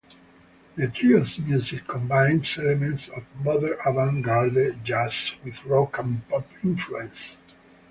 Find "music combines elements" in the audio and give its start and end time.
1.37-3.07